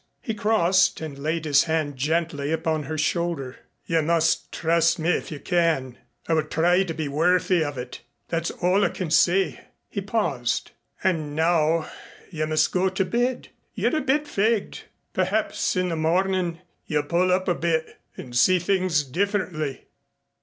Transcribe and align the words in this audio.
He 0.19 0.33
crossed 0.33 0.99
and 0.99 1.15
laid 1.19 1.45
his 1.45 1.65
hand 1.65 1.95
gently 1.95 2.51
upon 2.51 2.85
her 2.85 2.97
shoulder. 2.97 3.57
"You 3.85 4.01
must 4.01 4.51
trust 4.51 4.97
in 4.97 5.03
me 5.03 5.11
if 5.11 5.31
you 5.31 5.39
can. 5.39 5.99
I 6.27 6.33
will 6.33 6.45
try 6.45 6.81
to 6.81 6.93
be 6.95 7.07
worthy 7.07 7.63
of 7.63 7.77
it. 7.77 8.01
That's 8.27 8.49
all 8.49 8.83
I 8.83 8.89
can 8.89 9.11
say." 9.11 9.61
He 9.91 10.01
paused. 10.01 10.71
"And 11.03 11.35
now 11.35 11.87
you 12.31 12.47
must 12.47 12.71
go 12.71 12.89
to 12.89 13.05
bed. 13.05 13.49
You're 13.75 13.95
a 13.97 14.01
bit 14.01 14.23
fagged. 14.25 14.85
Perhaps 15.13 15.75
in 15.75 15.89
the 15.89 15.95
mornin' 15.95 16.61
you'll 16.87 17.03
pull 17.03 17.31
up 17.31 17.47
a 17.47 17.53
bit 17.53 17.99
and 18.17 18.35
see 18.35 18.57
things 18.57 19.03
differently." 19.03 19.85